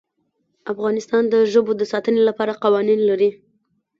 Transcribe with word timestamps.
افغانستان 0.73 1.23
د 1.33 1.35
ژبو 1.51 1.71
د 1.77 1.81
ساتنې 1.91 2.21
لپاره 2.29 2.59
قوانین 2.63 2.99
لري. 3.09 3.29